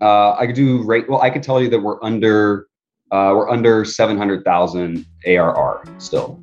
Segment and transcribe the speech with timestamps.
[0.00, 1.08] Uh, I could do rate.
[1.08, 2.66] Well, I could tell you that we're under
[3.10, 6.42] uh, we're under seven hundred thousand ARR still.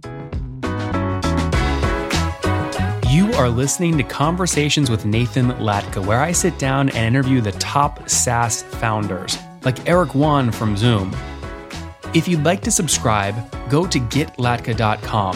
[3.10, 7.52] You are listening to Conversations with Nathan Latka, where I sit down and interview the
[7.54, 11.16] top SaaS founders, like Eric Yuan from Zoom.
[12.16, 13.36] If you'd like to subscribe,
[13.70, 15.36] go to getlatka.com.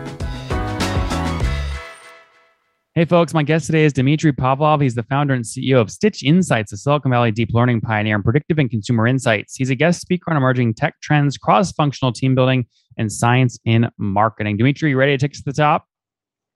[2.93, 4.81] Hey, folks, my guest today is Dmitry Pavlov.
[4.81, 8.21] He's the founder and CEO of Stitch Insights, a Silicon Valley deep learning pioneer in
[8.21, 9.55] predictive and consumer insights.
[9.55, 12.65] He's a guest speaker on emerging tech trends, cross functional team building,
[12.97, 14.57] and science in marketing.
[14.57, 15.85] Dmitry, you ready to take us to the top?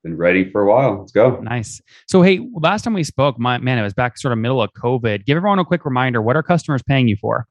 [0.04, 1.00] Been ready for a while.
[1.00, 1.40] Let's go.
[1.40, 1.82] Nice.
[2.10, 4.72] So, hey, last time we spoke, my, man, it was back sort of middle of
[4.74, 5.26] COVID.
[5.26, 7.48] Give everyone a quick reminder what are customers paying you for?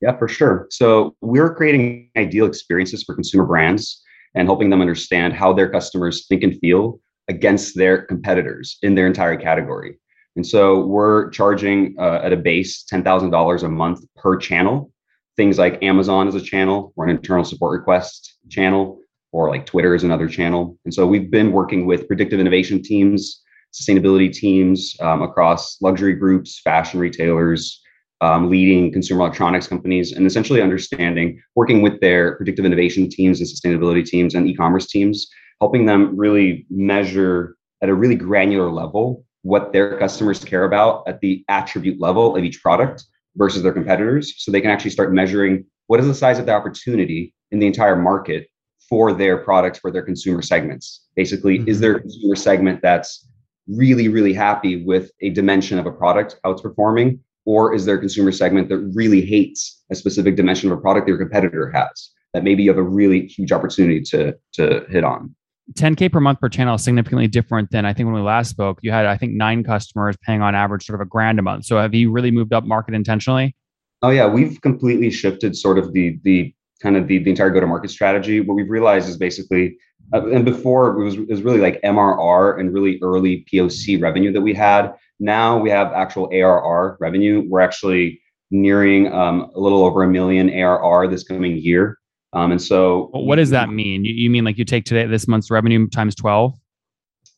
[0.00, 0.68] Yeah, for sure.
[0.70, 4.00] So we're creating ideal experiences for consumer brands
[4.36, 9.06] and helping them understand how their customers think and feel against their competitors in their
[9.06, 9.98] entire category.
[10.36, 14.92] And so we're charging uh, at a base $10,000 a month per channel.
[15.36, 19.00] Things like Amazon is a channel or an internal support request channel,
[19.32, 20.78] or like Twitter is another channel.
[20.84, 26.60] And so we've been working with predictive innovation teams, sustainability teams um, across luxury groups,
[26.60, 27.80] fashion retailers,
[28.20, 33.48] um, leading consumer electronics companies and essentially understanding, working with their predictive innovation teams and
[33.48, 35.28] sustainability teams and e-commerce teams,
[35.60, 41.20] helping them really measure at a really granular level what their customers care about at
[41.20, 43.04] the attribute level of each product
[43.36, 44.34] versus their competitors.
[44.36, 47.66] So they can actually start measuring what is the size of the opportunity in the
[47.66, 48.48] entire market
[48.88, 51.06] for their products, for their consumer segments.
[51.14, 51.68] Basically, mm-hmm.
[51.68, 53.28] is there a consumer segment that's
[53.68, 57.96] really, really happy with a dimension of a product, how it's performing, or is there
[57.96, 61.70] a consumer segment that really hates a specific dimension of a product that your competitor
[61.70, 65.34] has that maybe you have a really huge opportunity to to hit on
[65.74, 68.78] 10k per month per channel is significantly different than i think when we last spoke.
[68.82, 71.66] You had i think nine customers paying on average sort of a grand a month.
[71.66, 73.54] So have you really moved up market intentionally?
[74.02, 74.26] Oh yeah.
[74.26, 77.90] We've completely shifted sort of the the kind of the, the entire go to market
[77.90, 78.40] strategy.
[78.40, 79.76] What we've realized is basically
[80.12, 84.32] uh, and before it was, it was really like mrr and really early poc revenue
[84.32, 84.94] that we had.
[85.20, 87.44] Now we have actual ARR revenue.
[87.46, 88.20] We're actually
[88.50, 91.97] nearing um, a little over a million ARR this coming year.
[92.32, 94.04] Um, and so, what does that mean?
[94.04, 96.54] You, you mean like you take today this month's revenue times twelve?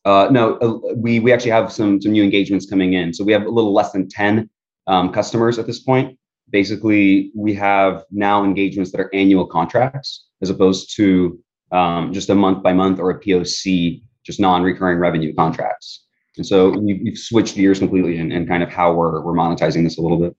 [0.04, 3.12] Uh, no, uh, we we actually have some some new engagements coming in.
[3.12, 4.50] So we have a little less than ten
[4.86, 6.18] um, customers at this point.
[6.50, 11.38] Basically, we have now engagements that are annual contracts as opposed to
[11.72, 16.06] um, just a month by month or a POC, just non-recurring revenue contracts.
[16.36, 19.98] And so we've, switched gears completely and, and kind of how we're, we're monetizing this
[19.98, 20.34] a little bit.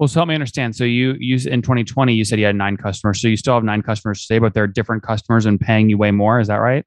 [0.00, 0.74] Well, so help me understand.
[0.74, 3.20] So you use in 2020, you said you had nine customers.
[3.20, 6.10] So you still have nine customers today, but they're different customers and paying you way
[6.10, 6.40] more.
[6.40, 6.86] Is that right?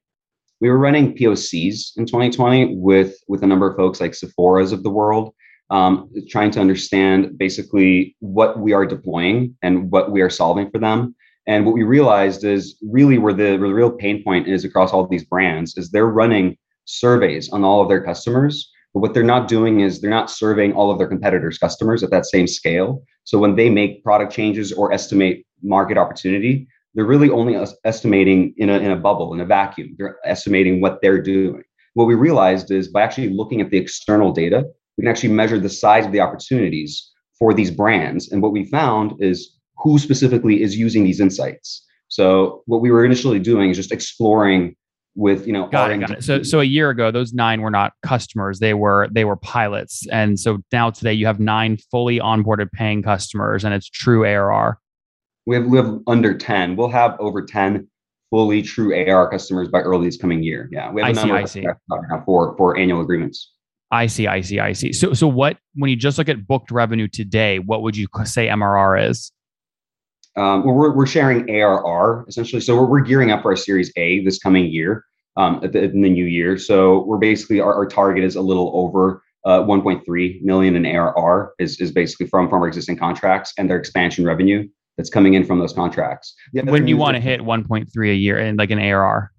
[0.60, 4.82] We were running POCs in 2020 with with a number of folks like Sephora's of
[4.82, 5.32] the world,
[5.70, 10.80] um, trying to understand basically what we are deploying and what we are solving for
[10.80, 11.14] them.
[11.46, 14.92] And what we realized is really where the, where the real pain point is across
[14.92, 18.72] all these brands is they're running surveys on all of their customers.
[18.94, 22.10] But what they're not doing is they're not surveying all of their competitors' customers at
[22.10, 23.02] that same scale.
[23.24, 28.70] So when they make product changes or estimate market opportunity, they're really only estimating in
[28.70, 29.96] a, in a bubble, in a vacuum.
[29.98, 31.64] They're estimating what they're doing.
[31.94, 34.64] What we realized is by actually looking at the external data,
[34.96, 38.30] we can actually measure the size of the opportunities for these brands.
[38.30, 41.84] And what we found is who specifically is using these insights.
[42.08, 44.76] So what we were initially doing is just exploring
[45.16, 46.24] with you know got it, got it.
[46.24, 48.58] so so a year ago those nine were not customers.
[48.58, 50.06] They were they were pilots.
[50.10, 54.78] And so now today you have nine fully onboarded paying customers and it's true arr
[55.46, 57.86] we have, we have under 10 we'll have over 10
[58.30, 60.68] fully true arr customers by early this coming year.
[60.72, 62.18] Yeah we have a number I see, I see.
[62.24, 63.52] for for annual agreements.
[63.90, 64.92] I see i see i see.
[64.92, 68.48] So so what when you just look at booked revenue today what would you say
[68.48, 69.30] mrr is
[70.36, 72.60] um, we're, we're sharing ARR essentially.
[72.60, 75.04] So we're, we're gearing up for our Series A this coming year
[75.36, 76.58] um, at the, in the new year.
[76.58, 81.52] So we're basically our, our target is a little over uh, 1.3 million in ARR
[81.58, 84.66] is, is basically from from our existing contracts and their expansion revenue
[84.96, 86.34] that's coming in from those contracts.
[86.52, 89.30] When do you want to hit 1.3 a year in like an ARR?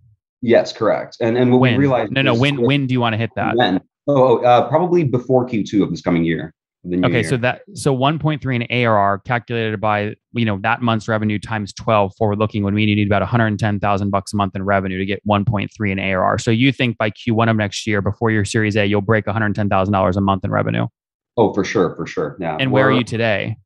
[0.42, 1.18] Yes, correct.
[1.22, 1.74] And and what when?
[1.74, 3.56] we realized no no when when do you want to hit that?
[3.56, 3.82] When?
[4.08, 6.54] Oh, uh, probably before Q2 of this coming year
[6.94, 7.24] okay, year.
[7.24, 12.16] so that so 1.3 in ARR calculated by you know that month's revenue times 12
[12.16, 15.92] forward looking when we need about 110,000 bucks a month in revenue to get 1.3
[15.92, 16.38] in ARR.
[16.38, 19.92] So you think by Q1 of next year, before your Series A, you'll break 110,000
[19.92, 20.88] dollars a month in revenue?
[21.38, 22.58] Oh, for sure, for sure, yeah.
[22.60, 23.58] And where are you today?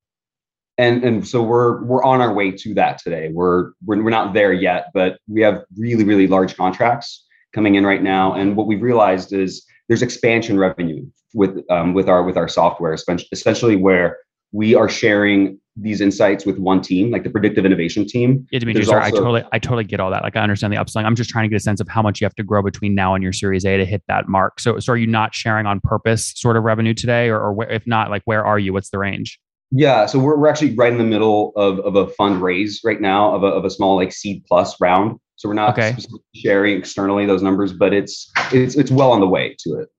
[0.77, 3.29] And and so we're we're on our way to that today.
[3.33, 7.85] We're we're we're not there yet, but we have really really large contracts coming in
[7.85, 8.33] right now.
[8.33, 12.95] And what we've realized is there's expansion revenue with um, with our with our software,
[13.33, 14.17] essentially where
[14.53, 18.45] we are sharing these insights with one team, like the predictive innovation team.
[18.51, 20.23] Yeah, Dimitri, sorry, also, I totally, I totally get all that.
[20.23, 21.05] Like, I understand the upselling.
[21.05, 22.95] I'm just trying to get a sense of how much you have to grow between
[22.95, 24.59] now and your Series A to hit that mark.
[24.59, 27.87] So, so are you not sharing on purpose sort of revenue today, or, or if
[27.87, 28.73] not, like, where are you?
[28.73, 29.39] What's the range?
[29.71, 33.33] Yeah, so we're, we're actually right in the middle of, of a fundraise right now
[33.33, 35.17] of a, of a small like seed plus round.
[35.39, 35.95] So we're not okay.
[36.35, 39.89] sharing externally those numbers, but it's it's it's well on the way to it.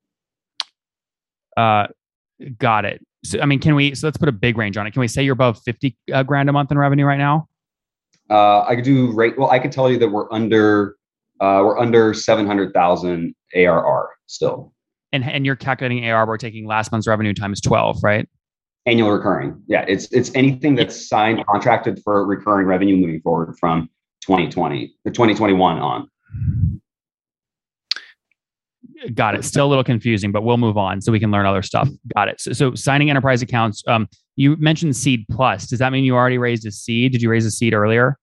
[1.57, 1.87] Uh,
[2.59, 3.01] got it.
[3.25, 3.95] So I mean, can we?
[3.95, 4.91] So let's put a big range on it.
[4.91, 7.49] Can we say you're above fifty uh, grand a month in revenue right now?
[8.29, 9.33] Uh, I could do right.
[9.39, 10.97] Well, I could tell you that we're under
[11.41, 14.75] uh, we're under seven hundred thousand ARR still.
[15.13, 16.27] And and you're calculating ARR.
[16.27, 18.29] We're taking last month's revenue times twelve, right?
[18.85, 19.63] Annual recurring.
[19.69, 23.89] Yeah, it's it's anything that's signed contracted for recurring revenue moving forward from
[24.23, 26.09] 2020 or 2021 on.
[29.15, 29.45] Got it.
[29.45, 31.89] Still a little confusing, but we'll move on so we can learn other stuff.
[32.15, 32.41] Got it.
[32.41, 33.83] So, so signing enterprise accounts.
[33.87, 35.67] Um, you mentioned seed plus.
[35.67, 37.13] Does that mean you already raised a seed?
[37.13, 38.19] Did you raise a seed earlier?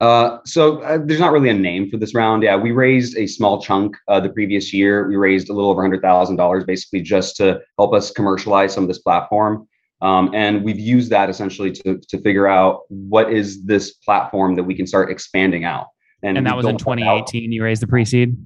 [0.00, 2.42] Uh, so uh, there's not really a name for this round.
[2.42, 5.08] Yeah, we raised a small chunk uh, the previous year.
[5.08, 8.84] We raised a little over hundred thousand dollars, basically just to help us commercialize some
[8.84, 9.66] of this platform.
[10.02, 14.64] Um, and we've used that essentially to, to figure out what is this platform that
[14.64, 15.88] we can start expanding out.
[16.22, 17.52] And, and that was in 2018.
[17.52, 18.36] You raised the pre-seed.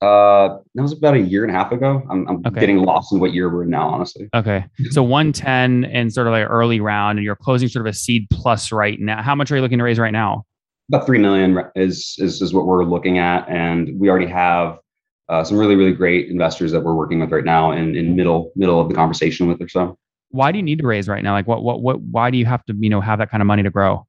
[0.00, 2.02] Uh, that was about a year and a half ago.
[2.10, 2.58] I'm, I'm okay.
[2.58, 4.28] getting lost in what year we're in now, honestly.
[4.34, 7.96] Okay, so 110 and sort of like early round, and you're closing sort of a
[7.96, 9.22] seed plus right now.
[9.22, 10.44] How much are you looking to raise right now?
[10.88, 14.78] About three million is is is what we're looking at, and we already have
[15.28, 18.50] uh, some really really great investors that we're working with right now, in in middle
[18.56, 19.96] middle of the conversation with or so
[20.32, 21.32] why do you need to raise right now?
[21.32, 23.46] Like what what what why do you have to, you know, have that kind of
[23.46, 24.06] money to grow?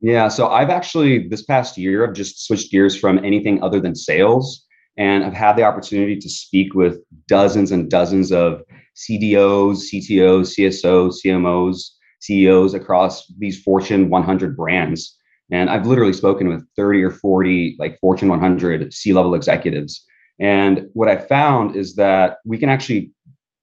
[0.00, 3.94] Yeah, so I've actually this past year I've just switched gears from anything other than
[3.94, 4.66] sales
[4.96, 8.62] and I've had the opportunity to speak with dozens and dozens of
[8.94, 11.90] CDOs, CTOs, CSOs, CMOs,
[12.20, 15.16] CEOs across these Fortune 100 brands.
[15.50, 20.04] And I've literally spoken with 30 or 40 like Fortune 100 C-level executives.
[20.38, 23.12] And what I found is that we can actually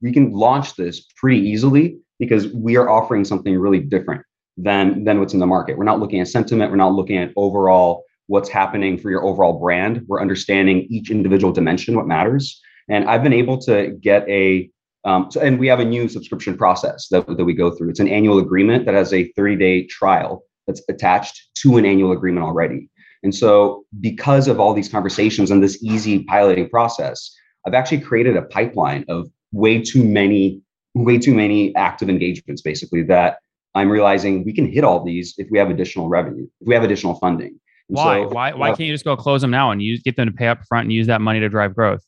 [0.01, 4.23] we can launch this pretty easily because we are offering something really different
[4.57, 5.77] than than what's in the market.
[5.77, 6.71] We're not looking at sentiment.
[6.71, 10.03] We're not looking at overall what's happening for your overall brand.
[10.07, 12.61] We're understanding each individual dimension, what matters.
[12.87, 14.69] And I've been able to get a
[15.05, 17.89] um, so, and we have a new subscription process that, that we go through.
[17.89, 22.11] It's an annual agreement that has a 30 day trial that's attached to an annual
[22.11, 22.89] agreement already.
[23.23, 27.33] And so, because of all these conversations and this easy piloting process,
[27.65, 30.61] I've actually created a pipeline of way too many
[30.95, 33.37] way too many active engagements basically that
[33.75, 36.83] i'm realizing we can hit all these if we have additional revenue if we have
[36.83, 37.59] additional funding.
[37.89, 38.23] And why?
[38.23, 40.27] so, why why uh, can't you just go close them now and use get them
[40.27, 42.01] to pay up front and use that money to drive growth?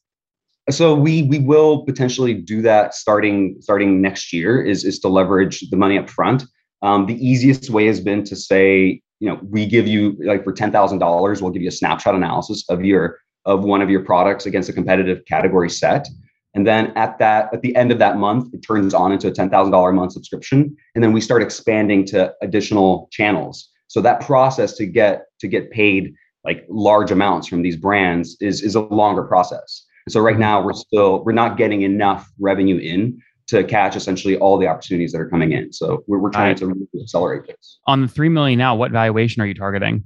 [0.70, 5.62] So we we will potentially do that starting starting next year is is to leverage
[5.70, 6.44] the money up front.
[6.84, 10.54] Um, the easiest way has been to say you know we give you like for
[10.54, 14.70] $10000 we'll give you a snapshot analysis of your of one of your products against
[14.70, 16.08] a competitive category set
[16.54, 19.32] and then at that, at the end of that month, it turns on into a
[19.32, 20.76] $10,000 a month subscription.
[20.96, 23.70] And then we start expanding to additional channels.
[23.88, 28.62] So that process to get to get paid like large amounts from these brands is
[28.62, 29.86] is a longer process.
[30.10, 34.58] So right now we're still we're not getting enough revenue in to catch essentially all
[34.58, 35.74] the opportunities that are coming in.
[35.74, 36.58] So we're, we're trying right.
[36.58, 37.80] to really accelerate this.
[37.86, 40.06] On the three million now, what valuation are you targeting?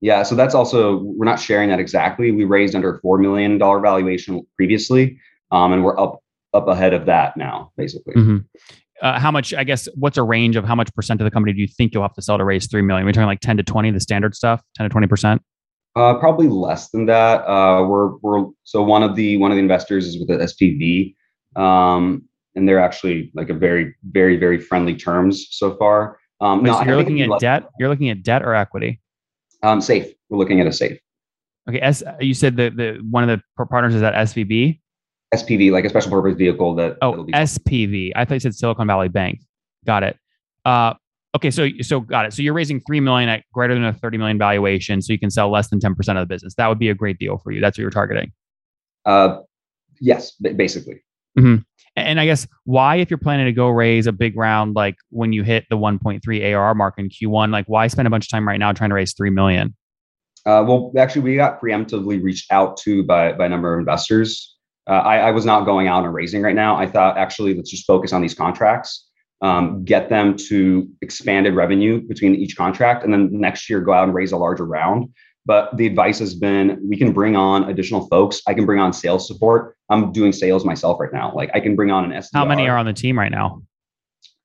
[0.00, 2.30] Yeah, so that's also we're not sharing that exactly.
[2.32, 5.18] We raised under four million dollar valuation previously,
[5.50, 6.20] um, and we're up
[6.54, 8.14] up ahead of that now, basically.
[8.14, 8.36] Mm-hmm.
[9.02, 9.52] Uh, how much?
[9.52, 11.92] I guess what's a range of how much percent of the company do you think
[11.92, 13.04] you'll have to sell to raise three million?
[13.04, 15.42] We're talking like ten to twenty, the standard stuff, ten to twenty percent.
[15.94, 17.46] Uh, probably less than that.
[17.46, 21.14] Uh, we're we're so one of the one of the investors is with the SPV,
[21.60, 22.22] um,
[22.54, 26.18] and they're actually like a very very very friendly terms so far.
[26.40, 27.68] Um, Wait, no, so you're looking at debt.
[27.78, 29.00] You're looking at debt or equity.
[29.62, 30.12] Um, safe.
[30.28, 30.98] We're looking at a safe.
[31.68, 31.80] Okay.
[31.80, 34.80] As You said that the one of the partners is at SVB.
[35.34, 36.96] SPV, like a special purpose vehicle that.
[37.02, 38.12] Oh, be- SPV.
[38.14, 39.40] I thought you said Silicon Valley Bank.
[39.84, 40.16] Got it.
[40.64, 40.94] Uh,
[41.34, 42.32] okay, so so got it.
[42.32, 45.30] So you're raising three million at greater than a thirty million valuation, so you can
[45.30, 46.54] sell less than ten percent of the business.
[46.54, 47.60] That would be a great deal for you.
[47.60, 48.32] That's what you're targeting.
[49.04, 49.38] Uh,
[50.00, 51.02] yes, basically.
[51.38, 51.62] Mm-hmm.
[51.96, 55.32] And I guess why, if you're planning to go raise a big round, like when
[55.32, 58.46] you hit the 1.3 ARR mark in Q1, like why spend a bunch of time
[58.46, 59.74] right now trying to raise three million?
[60.44, 64.55] Uh, well, actually, we got preemptively reached out to by by a number of investors.
[64.88, 66.76] Uh, I, I, was not going out and raising right now.
[66.76, 69.08] I thought actually let's just focus on these contracts,
[69.40, 74.04] um, get them to expanded revenue between each contract, and then next year go out
[74.04, 75.08] and raise a larger round.
[75.44, 78.42] But the advice has been we can bring on additional folks.
[78.46, 79.76] I can bring on sales support.
[79.90, 81.32] I'm doing sales myself right now.
[81.34, 82.30] Like I can bring on an SDR.
[82.34, 83.62] How many are on the team right now?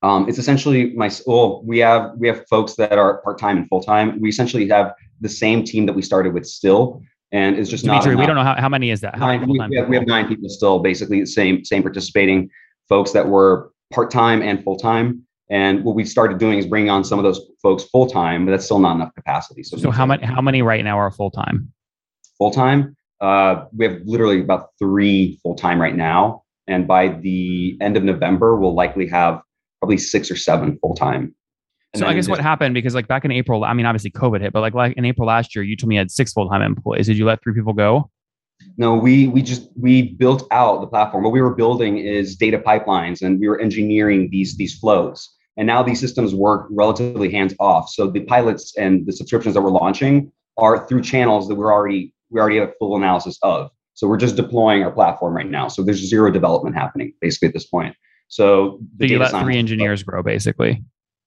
[0.02, 3.68] Um, it's essentially my well, we have we have folks that are part time and
[3.68, 4.20] full time.
[4.20, 7.02] We essentially have the same team that we started with still,
[7.32, 8.06] and it's just not.
[8.06, 9.16] we don't know how, how many is that.
[9.16, 11.82] How nine, many we, we, have, we have nine people still, basically the same same
[11.82, 12.50] participating
[12.88, 15.26] folks that were part time and full time.
[15.50, 18.52] And what we started doing is bringing on some of those folks full time, but
[18.52, 19.62] that's still not enough capacity.
[19.62, 21.72] So, so how many how many right now are full time?
[22.38, 27.78] Full time, uh, we have literally about three full time right now, and by the
[27.80, 29.40] end of November, we'll likely have
[29.80, 31.34] probably six or seven full time.
[31.94, 34.52] So I guess what happened because like back in April, I mean obviously COVID hit,
[34.52, 36.62] but like like in April last year, you told me you had six full time
[36.62, 37.06] employees.
[37.06, 38.10] Did you let three people go?
[38.78, 41.22] No, we we just we built out the platform.
[41.22, 45.28] What we were building is data pipelines, and we were engineering these these flows.
[45.58, 47.90] And now these systems work relatively hands off.
[47.90, 52.14] So the pilots and the subscriptions that we're launching are through channels that we're already
[52.30, 53.70] we already have full analysis of.
[53.94, 55.68] So we're just deploying our platform right now.
[55.68, 57.94] So there's zero development happening basically at this point.
[58.28, 60.82] So, so you let three engineers grow basically.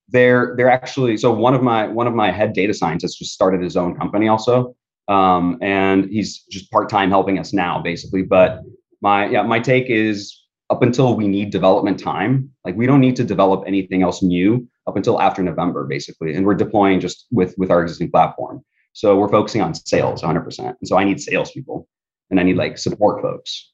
[0.10, 3.62] They're they're actually so one of my one of my head data scientists just started
[3.62, 4.76] his own company also,
[5.08, 8.22] um, and he's just part time helping us now basically.
[8.22, 8.62] But
[9.02, 13.16] my yeah my take is up until we need development time, like we don't need
[13.16, 17.56] to develop anything else new up until after November basically, and we're deploying just with
[17.58, 18.64] with our existing platform.
[18.96, 20.60] So we're focusing on sales 100%.
[20.60, 21.86] And so I need salespeople
[22.32, 23.74] and I need like support folks.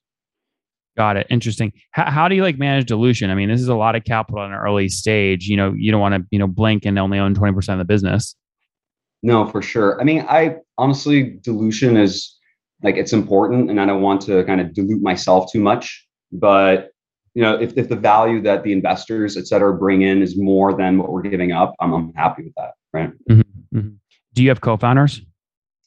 [0.98, 1.28] Got it.
[1.30, 1.72] Interesting.
[1.92, 3.30] How, how do you like manage dilution?
[3.30, 5.48] I mean, this is a lot of capital in an early stage.
[5.48, 7.86] You know, you don't want to, you know, blink and only own 20% of the
[7.86, 8.36] business.
[9.24, 10.00] No, for sure.
[10.02, 12.38] I mean, I honestly, dilution is
[12.84, 16.06] like it's important and I don't want to kind of dilute myself too much.
[16.32, 16.90] But,
[17.36, 20.76] you know, if, if the value that the investors, et cetera, bring in is more
[20.76, 22.72] than what we're giving up, I'm, I'm happy with that.
[22.92, 23.12] Right.
[23.30, 23.78] Mm-hmm.
[23.78, 23.96] Mm-hmm.
[24.34, 25.22] Do you have co founders?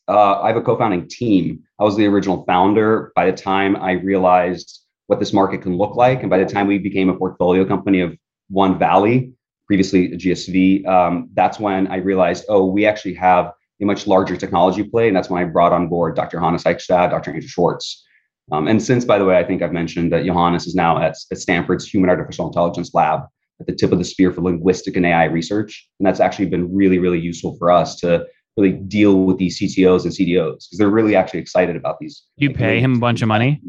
[0.06, 1.62] Uh, I have a co founding team.
[1.78, 3.12] I was the original founder.
[3.16, 6.20] By the time I realized what this market can look like.
[6.20, 8.16] And by the time we became a portfolio company of
[8.49, 9.32] One Valley,
[9.66, 14.82] previously GSV, um, that's when I realized, oh, we actually have a much larger technology
[14.82, 15.08] play.
[15.08, 16.38] And that's when I brought on board Dr.
[16.38, 17.32] Johannes Eichstaedt, Dr.
[17.32, 18.04] Andrew Schwartz.
[18.52, 21.16] Um, and since, by the way, I think I've mentioned that Johannes is now at,
[21.30, 23.20] at Stanford's Human Artificial Intelligence Lab
[23.61, 25.88] at the tip of the spear for linguistic and AI research.
[25.99, 30.04] And that's actually been really, really useful for us to really deal with these CTOs
[30.04, 32.25] and CDOs because they're really actually excited about these.
[32.37, 33.61] You like, pay him a bunch of money?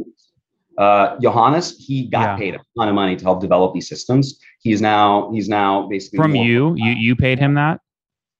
[0.77, 2.37] Uh, Johannes, he got yeah.
[2.37, 4.39] paid a ton of money to help develop these systems.
[4.59, 6.73] He's now he's now basically from you.
[6.75, 7.79] You you paid him that.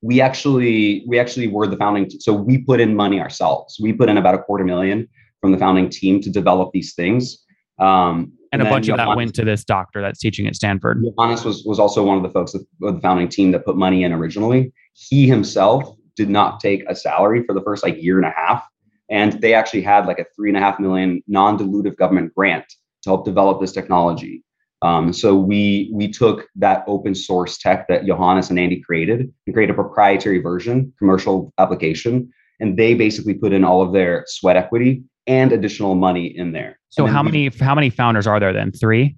[0.02, 2.10] We actually we actually were the founding.
[2.10, 3.78] T- so we put in money ourselves.
[3.82, 5.08] We put in about a quarter million
[5.42, 7.44] from the founding team to develop these things.
[7.80, 10.56] Um, and, and a bunch Johannes, of that went to this doctor that's teaching at
[10.56, 11.04] Stanford.
[11.04, 14.04] Johannes was was also one of the folks of the founding team that put money
[14.04, 14.74] in originally.
[14.94, 18.66] He himself did not take a salary for the first like year and a half
[19.10, 22.66] and they actually had like a three and a half million non-dilutive government grant
[23.04, 24.44] to help develop this technology.
[24.82, 29.54] Um, so we we took that open source tech that Johannes and Andy created and
[29.54, 34.58] created a proprietary version, commercial application, and they basically put in all of their sweat
[34.58, 36.80] equity and additional money in there.
[36.90, 38.72] So how we, many how many founders are there then?
[38.72, 39.18] Three.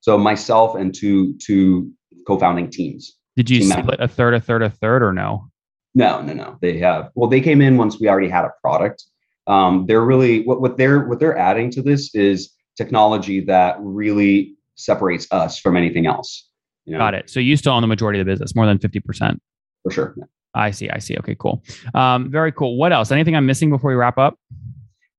[0.00, 1.90] So myself and two two
[2.26, 3.16] co-founding teams.
[3.36, 3.96] Did you split members.
[4.00, 5.48] a third, a third, a third, or no?
[5.94, 6.58] No, no, no.
[6.60, 7.10] They have.
[7.14, 9.04] Well, they came in once we already had a product
[9.48, 14.54] um, they're really what, what they're what they're adding to this is technology that really
[14.76, 16.48] separates us from anything else.
[16.84, 16.98] You know?
[16.98, 17.28] Got it.
[17.28, 19.42] So you still own the majority of the business, more than fifty percent.
[19.82, 20.16] For sure.
[20.54, 20.88] I see.
[20.90, 21.16] I see.
[21.18, 21.62] Okay, cool.
[21.94, 22.76] Um, very cool.
[22.76, 23.10] What else?
[23.10, 24.38] Anything I'm missing before we wrap up?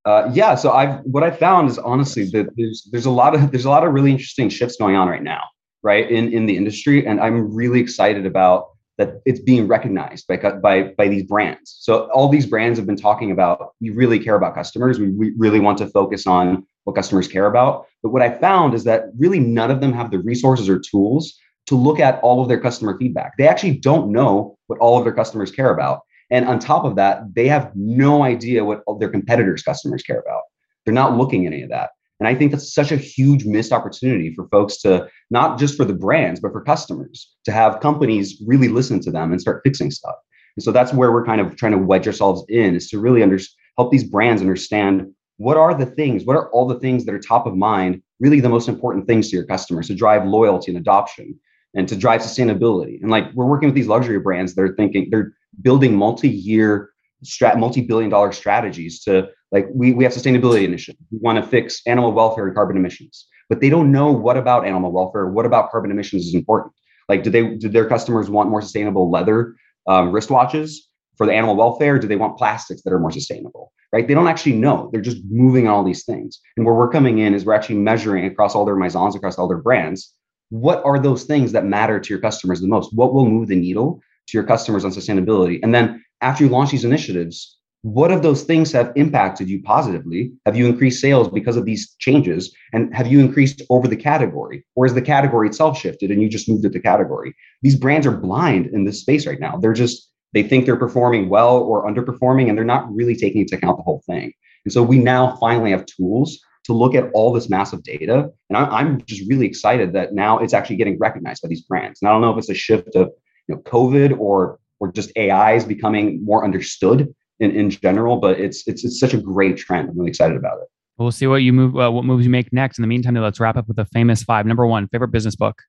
[0.06, 0.56] Uh, yeah.
[0.56, 3.70] So I've what I found is honestly that there's there's a lot of there's a
[3.70, 5.42] lot of really interesting shifts going on right now,
[5.84, 10.36] right in in the industry, and I'm really excited about that it's being recognized by,
[10.36, 11.78] by, by these brands.
[11.80, 15.00] So all these brands have been talking about, we really care about customers.
[15.00, 17.86] We, we really want to focus on what customers care about.
[18.04, 21.34] But what I found is that really none of them have the resources or tools
[21.68, 23.38] to look at all of their customer feedback.
[23.38, 26.02] They actually don't know what all of their customers care about.
[26.30, 30.42] And on top of that, they have no idea what their competitors' customers care about.
[30.84, 31.92] They're not looking at any of that.
[32.20, 35.86] And I think that's such a huge missed opportunity for folks to not just for
[35.86, 39.92] the brands, but for customers to have companies really listen to them and start fixing
[39.92, 40.16] stuff.
[40.58, 43.24] And so that's where we're kind of trying to wedge ourselves in is to really
[43.24, 43.40] under,
[43.78, 45.08] help these brands understand
[45.38, 48.42] what are the things, what are all the things that are top of mind really
[48.42, 51.40] the most important things to your customers to drive loyalty and adoption
[51.74, 53.02] and to drive sustainability.
[53.02, 56.90] And like we're working with these luxury brands, they're thinking they're building multi-year
[57.24, 61.06] strat multi-billion dollar strategies to like we, we have sustainability initiatives.
[61.12, 64.66] We want to fix animal welfare and carbon emissions, but they don't know what about
[64.66, 66.74] animal welfare, what about carbon emissions is important.
[67.08, 69.56] Like, do they do their customers want more sustainable leather
[69.88, 70.76] um, wristwatches
[71.18, 71.98] for the animal welfare?
[71.98, 73.74] Do they want plastics that are more sustainable?
[73.92, 74.08] Right?
[74.08, 74.90] They don't actually know.
[74.92, 76.40] They're just moving on all these things.
[76.56, 79.48] And where we're coming in is we're actually measuring across all their maisons, across all
[79.48, 80.14] their brands,
[80.50, 82.94] what are those things that matter to your customers the most?
[82.94, 85.60] What will move the needle to your customers on sustainability?
[85.62, 90.34] And then after you launch these initiatives, what of those things have impacted you positively?
[90.46, 92.54] Have you increased sales because of these changes?
[92.74, 94.66] And have you increased over the category?
[94.76, 97.34] Or has the category itself shifted and you just moved it to category?
[97.62, 99.58] These brands are blind in this space right now.
[99.58, 103.56] They're just, they think they're performing well or underperforming, and they're not really taking into
[103.56, 104.34] account the whole thing.
[104.66, 108.30] And so we now finally have tools to look at all this massive data.
[108.50, 112.02] And I, am just really excited that now it's actually getting recognized by these brands.
[112.02, 113.10] And I don't know if it's a shift of
[113.48, 118.40] you know COVID or or just AI is becoming more understood in, in general, but
[118.40, 119.90] it's it's it's such a great trend.
[119.90, 120.68] I'm really excited about it.
[120.98, 122.78] We'll see what you move, uh, what moves you make next.
[122.78, 124.46] In the meantime, let's wrap up with the famous five.
[124.46, 125.62] Number one, favorite business book.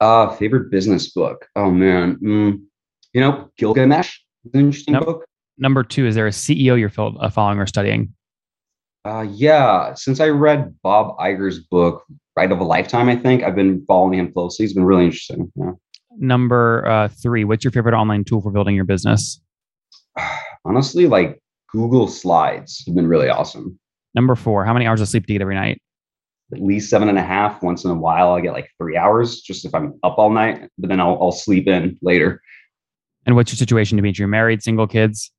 [0.00, 1.46] Uh, favorite business book.
[1.54, 2.60] Oh man, mm,
[3.12, 4.18] you know, Gilgamesh.
[4.44, 5.04] Is an interesting nope.
[5.04, 5.24] book.
[5.58, 8.14] Number two, is there a CEO you're uh, following or studying?
[9.04, 12.04] Uh, yeah, since I read Bob Iger's book,
[12.36, 14.64] Ride of a Lifetime, I think I've been following him closely.
[14.64, 15.50] He's been really interesting.
[15.56, 15.72] Yeah.
[16.16, 19.40] Number uh, three, what's your favorite online tool for building your business?
[20.64, 23.78] honestly, like Google Slides have been really awesome.
[24.14, 25.80] Number four, how many hours of sleep do you get every night?
[26.52, 27.62] At least seven and a half.
[27.62, 30.68] Once in a while, I get like three hours just if I'm up all night,
[30.78, 32.40] but then I'll, I'll sleep in later.
[33.26, 34.22] And what's your situation, Dimitri?
[34.22, 35.30] You're married, single kids?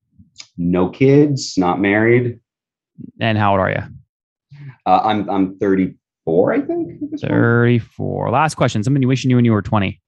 [0.57, 2.39] No kids, not married.
[3.19, 3.83] And how old are you?
[4.85, 6.99] Uh, I'm I'm 34, I think.
[7.19, 8.29] 34.
[8.29, 8.83] Last question.
[8.83, 9.99] Something you wish you knew when you were 20.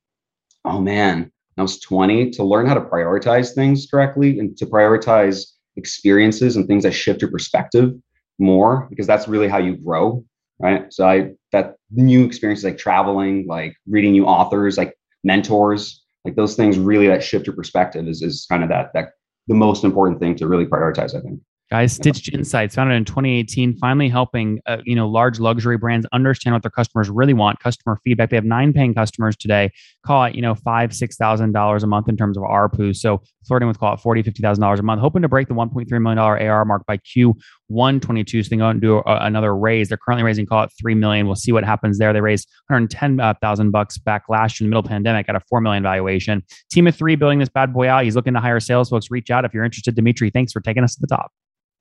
[0.65, 5.45] Oh man, I was 20 to learn how to prioritize things correctly and to prioritize
[5.75, 7.93] experiences and things that shift your perspective
[8.39, 10.23] more because that's really how you grow
[10.61, 10.93] right?
[10.93, 16.55] So i that new experiences like traveling like reading new authors like mentors like those
[16.55, 19.09] things really that shift your perspective is, is kind of that that
[19.47, 21.39] the most important thing to really prioritize i think
[21.71, 26.53] Guys, Stitched Insights, founded in 2018, finally helping uh, you know large luxury brands understand
[26.53, 27.61] what their customers really want.
[27.61, 28.29] Customer feedback.
[28.29, 29.71] They have nine paying customers today.
[30.05, 32.93] Call it you know five six thousand dollars a month in terms of ARPU.
[32.93, 34.99] So flirting with call it forty fifty thousand dollars a month.
[34.99, 38.43] Hoping to break the 1.3 million dollar AR mark by Q1 22.
[38.43, 39.87] So they go out and do a, another raise.
[39.87, 41.25] They're currently raising call it three million.
[41.25, 42.11] We'll see what happens there.
[42.11, 45.83] They raised 110,000 bucks back last year in the middle pandemic at a four million
[45.83, 46.43] valuation.
[46.69, 48.03] Team of three building this bad boy out.
[48.03, 49.09] He's looking to hire sales folks.
[49.09, 49.95] Reach out if you're interested.
[49.95, 51.31] Dimitri, thanks for taking us to the top.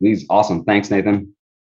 [0.01, 0.25] Please.
[0.31, 0.65] Awesome.
[0.65, 1.35] Thanks, Nathan.